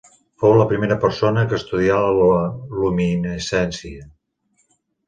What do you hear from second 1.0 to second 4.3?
persona que estudià la luminescència.